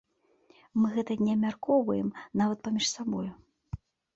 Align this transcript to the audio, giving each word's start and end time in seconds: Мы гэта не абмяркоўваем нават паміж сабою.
Мы 0.79 0.87
гэта 0.95 1.17
не 1.27 1.35
абмяркоўваем 1.37 2.09
нават 2.43 2.59
паміж 2.69 2.85
сабою. 2.97 3.31